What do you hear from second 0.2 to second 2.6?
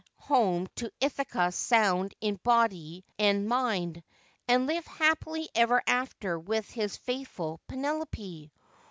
home to Ithaca sound in